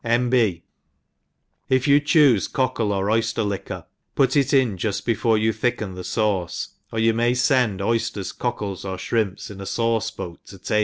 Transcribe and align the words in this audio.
—N. 0.03 0.31
B. 0.31 0.63
If 1.69 1.87
you 1.87 2.01
chooie 2.01 2.51
cockle 2.51 2.91
or 2.91 3.05
oyfter 3.05 3.45
liquor, 3.47 3.85
put 4.15 4.35
it 4.35 4.51
in 4.51 4.75
juft 4.75 5.05
be* 5.05 5.13
fore 5.13 5.37
you 5.37 5.53
thicken 5.53 5.93
the 5.93 6.01
fauce, 6.01 6.69
or 6.91 6.97
you 6.97 7.13
may' 7.13 7.35
fend 7.35 7.81
oyflers, 7.81 8.35
cockles, 8.35 8.83
or 8.83 8.97
flirimps 8.97 9.51
in 9.51 9.61
a 9.61 9.65
fauce 9.65 10.09
boat 10.09 10.43
to 10.47 10.57
tabic. 10.57 10.79